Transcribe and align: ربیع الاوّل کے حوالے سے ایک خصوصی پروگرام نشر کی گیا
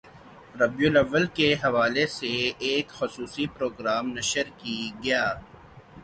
ربیع 0.59 0.87
الاوّل 0.89 1.25
کے 1.35 1.47
حوالے 1.63 2.05
سے 2.07 2.31
ایک 2.67 2.89
خصوصی 2.89 3.45
پروگرام 3.57 4.05
نشر 4.17 4.47
کی 4.57 4.77
گیا 5.03 5.23